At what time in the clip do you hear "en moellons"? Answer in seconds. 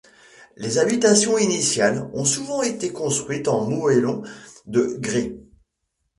3.47-4.23